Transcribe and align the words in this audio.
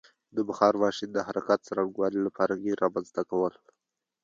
د 0.35 0.37
بخار 0.49 0.73
ماشین 0.83 1.09
د 1.13 1.17
حرکت 1.27 1.59
څرنګوالي 1.67 2.19
لپاره 2.27 2.59
ګېر 2.63 2.77
رامنځته 2.83 3.21
کول. 3.29 3.53